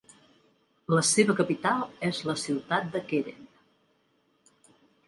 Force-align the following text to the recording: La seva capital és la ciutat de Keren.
La 0.99 1.03
seva 1.09 1.35
capital 1.41 1.85
és 2.09 2.23
la 2.31 2.37
ciutat 2.45 2.91
de 2.97 3.07
Keren. 3.13 3.49